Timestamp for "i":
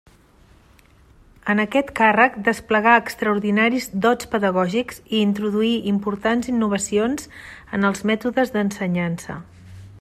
5.17-5.21